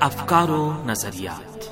[0.00, 1.64] افکار و نظریات۔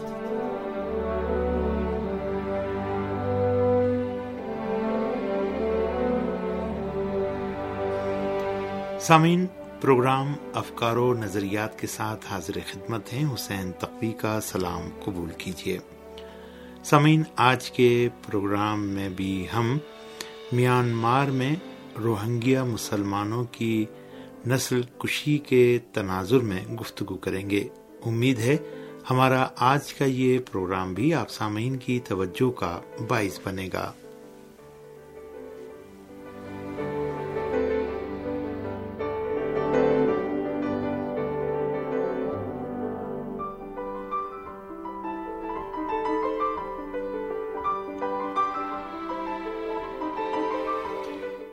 [9.03, 9.47] سامعین،
[9.81, 15.79] پروگرام افکار و نظریات کے ساتھ حاضر خدمت ہیں حسین تقوی کا سلام قبول کیجیے۔
[16.85, 19.79] سامعین، آج کے پروگرام میں بھی ہم
[20.53, 21.57] میانمار میں
[22.03, 23.85] روہنگیا مسلمانوں کی
[24.47, 27.69] نسل کشی کے تناظر میں گفتگو کریں گے۔
[28.07, 28.57] امید ہے
[29.11, 33.93] ہمارا آج کا یہ پروگرام بھی آپ سامعین کی توجہ کا باعث بنے گا۔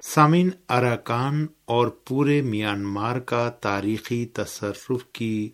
[0.02, 5.50] سامعین، اراکان اور پورے میانمار کا تاریخی تصرف کی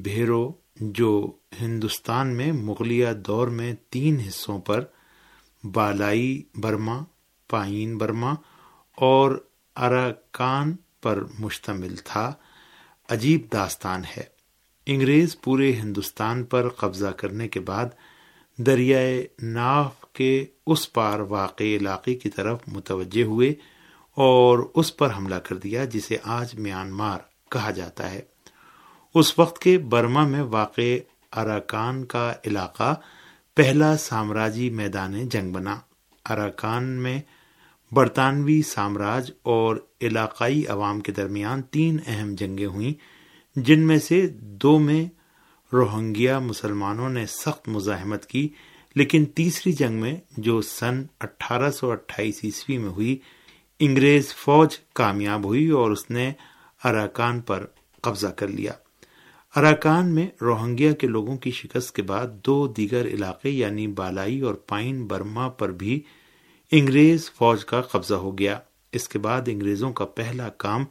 [0.00, 4.84] بھیرو، جو ہندوستان میں مغلیہ دور میں تین حصوں پر
[5.64, 7.00] بالائی برما،
[7.50, 8.34] پائین برما
[8.96, 12.32] اور اراکان پر مشتمل تھا،
[13.08, 14.22] عجیب داستان ہے۔
[14.86, 17.86] انگریز پورے ہندوستان پر قبضہ کرنے کے بعد
[18.56, 23.50] دریائے ناف کے اس پار واقع علاقے کی طرف متوجہ ہوئے
[24.14, 27.18] اور اس پر حملہ کر دیا، جسے آج میانمار
[27.50, 28.31] کہا جاتا ہے۔
[29.14, 30.96] اس وقت کے برما میں واقع
[31.32, 32.94] اراکان کا علاقہ
[33.56, 35.78] پہلا سامراجی میدان جنگ بنا۔
[36.30, 37.20] اراکان میں
[37.92, 42.92] برطانوی سامراج اور علاقائی عوام کے درمیان تین اہم جنگیں ہوئیں،
[43.56, 45.04] جن میں سے دو میں
[45.72, 48.48] روہنگیا مسلمانوں نے سخت مزاحمت کی،
[48.94, 53.18] لیکن تیسری جنگ میں جو سن اٹھارہ سو اٹھائیس عیسوی میں ہوئی،
[53.80, 56.32] انگریز فوج کامیاب ہوئی اور اس نے
[56.84, 57.66] اراکان پر
[58.00, 58.72] قبضہ کر لیا۔
[59.56, 64.54] اراکان میں روہنگیا کے لوگوں کی شکست کے بعد دو دیگر علاقے یعنی بالائی اور
[64.54, 66.00] پائن برما پر بھی
[66.70, 68.58] انگریز فوج کا قبضہ ہو گیا۔
[68.92, 70.84] اس کے بعد انگریزوں کا پہلا کام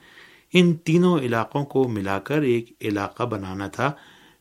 [0.54, 3.92] ان تینوں علاقوں کو ملا کر ایک علاقہ بنانا تھا،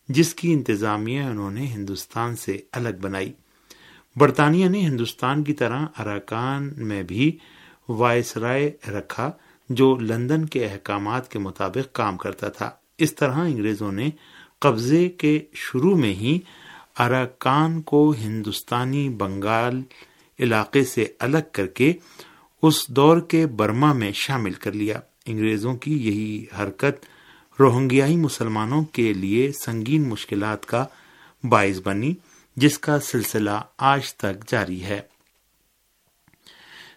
[0.09, 3.33] جس کی انتظامیہ انہوں نے ہندوستان سے الگ بنائی۔
[4.17, 7.39] برطانیہ نے ہندوستان کی طرح اراکان میں بھی
[7.89, 9.31] وائس رائے رکھا،
[9.69, 14.11] جو لندن کے احکامات کے مطابق کام کرتا تھا۔ اس طرح انگریزوں نے
[14.59, 16.39] قبضے کے شروع میں ہی
[16.99, 19.83] اراکان کو ہندوستانی بنگال
[20.41, 21.93] علاقے سے الگ کر کے
[22.63, 27.07] اس دور کے برما میں شامل کر لیا۔ انگریزوں کی یہی حرکت
[27.61, 30.87] روہنگیائی مسلمانوں کے لیے سنگین مشکلات کا
[31.45, 32.15] باعث بنی،
[32.57, 35.01] جس کا سلسلہ آج تک جاری ہے۔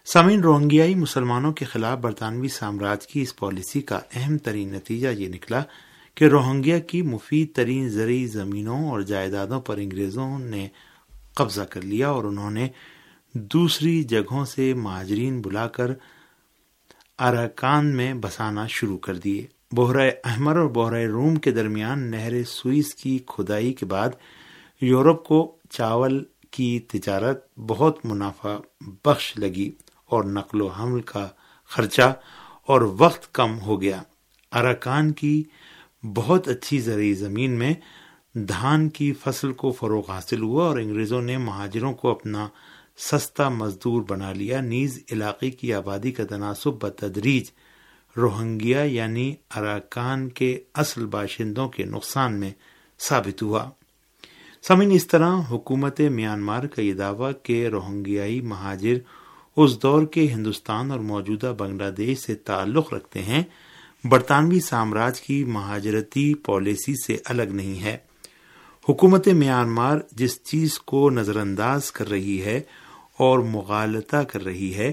[0.06, 5.28] سمین روہنگیائی مسلمانوں کے خلاف برطانوی سامراج کی اس پالیسی کا اہم ترین نتیجہ یہ
[5.28, 5.62] نکلا
[6.14, 10.68] کہ روہنگیا کی مفید ترین زرعی زمینوں اور جائیدادوں پر انگریزوں نے
[11.34, 12.68] قبضہ کر لیا اور انہوں نے
[13.32, 15.90] دوسری جگہوں سے مہاجرین بلا کر
[17.18, 22.94] اراکان میں بسانا شروع کر دیے۔ بحرۂ احمر اور بحرۂ روم کے درمیان نہر سوئس
[22.94, 24.08] کی کھدائی کے بعد
[24.80, 28.56] یورپ کو چاول کی تجارت بہت منافع
[29.04, 29.70] بخش لگی
[30.06, 31.28] اور نقل و حمل کا
[31.68, 32.14] خرچہ
[32.66, 34.02] اور وقت کم ہو گیا۔
[34.52, 35.44] اراکان کی
[36.04, 37.74] بہت اچھی زرعی زمین میں
[38.34, 42.48] دھان کی فصل کو فروغ حاصل ہوا اور انگریزوں نے مہاجروں کو اپنا
[42.96, 47.44] سستا مزدور بنا لیا۔ نیز علاقے کی آبادی کا تناسب بتدریج
[48.16, 52.50] روہنگیا یعنی اراکان کے اصل باشندوں کے نقصان میں
[52.98, 53.70] ثابت ہوا۔
[54.62, 58.94] سمن اس طرح حکومت میانمار کا یہ دعویٰ کہ روہنگیائی مہاجر
[59.56, 63.42] اس دور کے ہندوستان اور موجودہ بنگلہ دیش سے تعلق رکھتے ہیں
[64.04, 67.96] برطانوی سامراج کی مہاجرتی پالیسی سے الگ نہیں ہے۔
[68.88, 72.60] حکومت میانمار جس چیز کو نظر انداز کر رہی ہے
[73.18, 74.92] اور مغالطہ کر رہی ہے،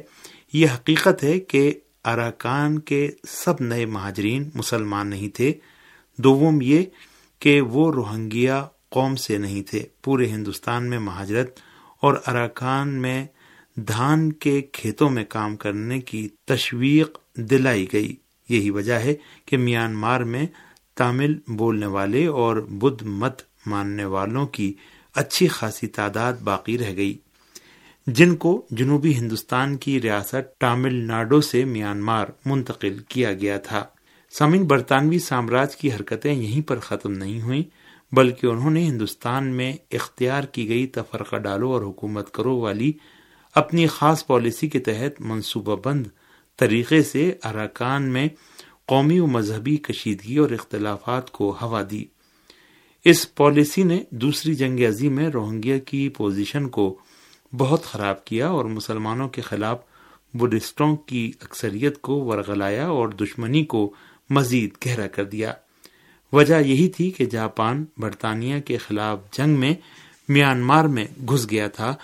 [0.54, 1.74] یہ حقیقت ہے کہ
[2.06, 5.54] اراکان کے سب نئے مہاجرین مسلمان نہیں تھے۔
[6.18, 6.84] دوم یہ
[7.40, 11.60] کہ وہ روہنگیا قوم سے نہیں تھے۔ پورے ہندوستان میں مہاجرت
[12.02, 13.26] اور اراکان میں
[13.76, 18.16] دھان کے کھیتوں میں کام کرنے کی تشویق دلائی گئی۔
[18.50, 19.14] یہی وجہ ہے
[19.46, 20.46] کہ میانمار میں
[20.96, 24.74] تامل بولنے والے اور بدھ مت ماننے والوں کی
[25.16, 27.18] اچھی خاصی تعداد باقی رہ گئی،
[28.08, 33.84] جن کو جنوبی ہندوستان کی ریاست تامل ناڈو سے میانمار منتقل کیا گیا تھا۔
[34.32, 37.64] سمن برطانوی سامراج کی حرکتیں یہیں پر ختم نہیں ہوئیں،
[38.12, 42.92] بلکہ انہوں نے ہندوستان میں اختیار کی گئی تفرقہ ڈالو اور حکومت کرو والی
[43.56, 46.08] اپنی خاص پالیسی کے تحت منصوبہ بند
[46.58, 48.28] طریقے سے اراکان میں
[48.88, 52.06] قومی و مذہبی کشیدگی اور اختلافات کو ہوا دی۔
[53.06, 56.98] اس پالیسی نے دوسری جنگ عظیم میں روہنگیا کی پوزیشن کو
[57.58, 59.80] بہت خراب کیا اور مسلمانوں کے خلاف
[60.34, 63.94] بدھسٹوں کی اکثریت کو ورغلایا اور دشمنی کو
[64.30, 65.54] مزید گہرا کر دیا۔
[66.34, 69.74] وجہ یہی تھی کہ جاپان برطانیہ کے خلاف جنگ میں
[70.30, 71.96] میانمار میں گھس گیا تھا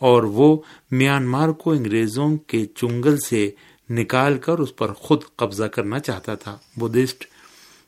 [0.00, 0.56] اور وہ
[0.90, 3.50] میانمار کو انگریزوں کے چنگل سے
[3.90, 7.24] نکال کر اس پر خود قبضہ کرنا چاہتا تھا۔ بدھسٹ،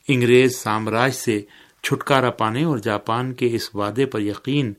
[0.08, 1.42] انگریز سامراج سے
[1.82, 4.72] چھٹکارا پانے اور جاپان کے اس وعدے پر یقین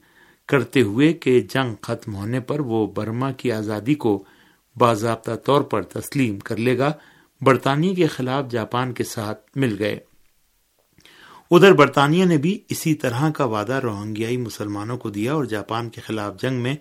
[0.47, 4.23] کرتے ہوئے کہ جنگ ختم ہونے پر وہ برما کی آزادی کو
[4.75, 6.91] باضابطہ طور پر تسلیم کر لے گا۔
[7.41, 9.99] برطانیہ کے خلاف جاپان کے ساتھ مل گئے۔
[11.51, 16.01] ادھر برطانیہ نے بھی اسی طرح کا وعدہ روہنگیائی مسلمانوں کو دیا اور جاپان کے
[16.01, 16.75] خلاف جنگ میں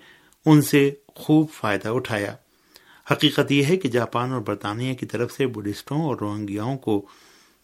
[0.46, 2.36] ان سے خوب فائدہ اٹھایا۔
[3.10, 7.06] حقیقت یہ ہے کہ جاپان اور برطانیہ کی طرف سے بدھسٹوں اور روہنگیاؤں کو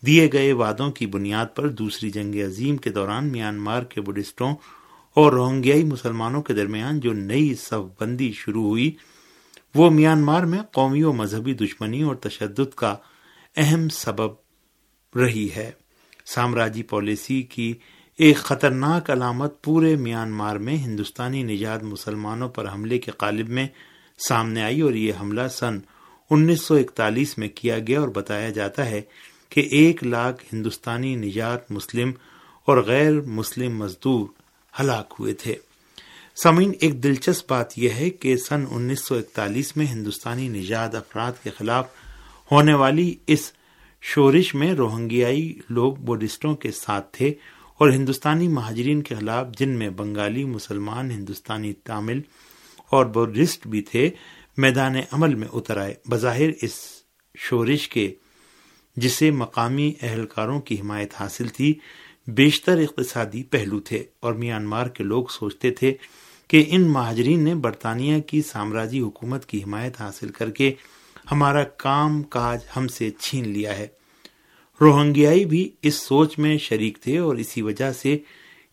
[0.07, 4.55] دیے گئے وعدوں کی بنیاد پر دوسری جنگ عظیم کے دوران میانمار کے بدھسٹوں
[5.15, 8.93] اور روہنگیائی مسلمانوں کے درمیان جو نئی صف بندی شروع ہوئی،
[9.75, 12.97] وہ میانمار میں قومی و مذہبی دشمنی اور تشدد کا
[13.57, 14.31] اہم سبب
[15.17, 15.71] رہی ہے۔
[16.25, 17.75] سامراجی پالیسی کی
[18.19, 23.69] ایک خطرناک علامت پورے میانمار میں ہندوستانی نجات مسلمانوں پر حملے کے قالب میں
[24.19, 25.79] سامنے آئی اور یہ حملہ سن
[26.31, 29.03] انیس سو اکتالیس میں کیا گیا اور بتایا جاتا ہے
[29.49, 32.13] کہ ایک لاکھ ہندوستانی نجات مسلم
[32.67, 34.27] اور غیر مسلم مزدور
[34.81, 35.55] ہلاک ہوئے تھے۔
[36.43, 41.33] سمین ایک دلچسپ بات یہ ہے کہ سن انیس سو اکتالیس میں ہندوستانی نجات افراد
[41.43, 41.87] کے خلاف
[42.53, 43.53] ہونے والی اس
[44.03, 47.29] شورش میں روہنگیائی لوگ بودھسٹوں کے ساتھ تھے
[47.79, 52.21] اور ہندوستانی مہاجرین کے خلاف جن میں بنگالی مسلمان، ہندوستانی تامل
[52.91, 54.11] اور بودھسٹ بھی تھے،
[54.57, 56.73] میدان عمل میں اتر آئے۔ بظاہر اس
[57.39, 58.15] شورش کے،
[58.97, 61.75] جسے مقامی اہلکاروں کی حمایت حاصل تھی،
[62.27, 65.95] بیشتر اقتصادی پہلو تھے۔ اور میانمار کے لوگ سوچتے تھے
[66.49, 70.75] کہ ان مہاجرین نے برطانیہ کی سامراجی حکومت کی حمایت حاصل کر کے
[71.31, 73.87] ہمارا کام کاج ہم سے چھین لیا ہے۔
[74.81, 78.19] روہنگیائی بھی اس سوچ میں شریک تھے اور اسی وجہ سے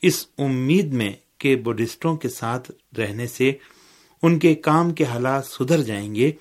[0.02, 3.52] اس امید میں کہ بدھسٹوں کے ساتھ رہنے سے
[4.22, 6.32] ان کے کام کے حالات سدھر جائیں گے۔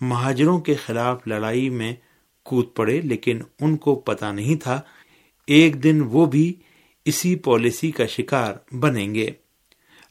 [0.00, 1.94] مہاجروں کے خلاف لڑائی میں
[2.42, 4.80] کود پڑے، لیکن ان کو پتا نہیں تھا۔
[5.46, 6.54] ایک دن وہ بھی
[7.04, 9.30] اسی پالیسی کا شکار بنیں گے۔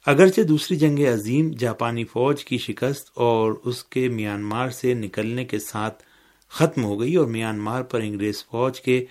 [0.06, 5.60] اگرچہ دوسری جنگ عظیم جاپانی فوج کی شکست اور اس کے میانمار سے نکلنے کے
[5.60, 6.04] ساتھ
[6.50, 9.06] ختم ہو گئی اور میانمار پر انگریز فوج کے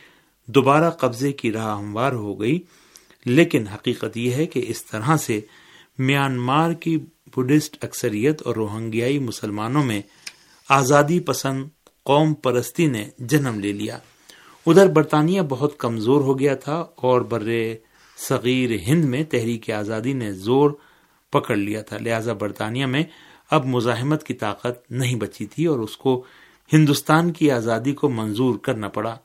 [0.47, 2.61] دوبارہ قبضے کی راہ ہموار ہو گئی،
[3.25, 5.41] لیکن حقیقت یہ ہے کہ اس طرح سے
[5.99, 6.99] میانمار کی
[7.37, 10.03] بدھسٹ اکثریت اور روہنگیائی مسلمانوں میں
[10.69, 11.65] آزادی پسند
[12.03, 13.99] قوم پرستی نے جنم لے لیا۔
[14.67, 17.49] ادھر برطانیہ بہت کمزور ہو گیا تھا اور بر
[18.17, 20.71] صغیر ہند میں تحریک آزادی نے زور
[21.33, 23.03] پکڑ لیا تھا۔ لہذا برطانیہ میں
[23.51, 26.25] اب مزاحمت کی طاقت نہیں بچی تھی اور اس کو
[26.73, 29.17] ہندوستان کی آزادی کو منظور کرنا پڑا۔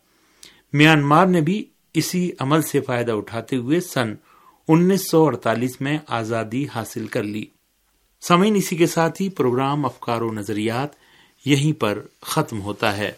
[0.73, 4.13] میانمار نے بھی اسی عمل سے فائدہ اٹھاتے ہوئے سن
[4.71, 7.45] انیس سو اڑتالیس میں آزادی حاصل کر لی۔
[8.21, 10.89] سمعین اسی کے ساتھ ہی پروگرام افکار و نظریات
[11.45, 13.11] یہیں پر ختم ہوتا ہے۔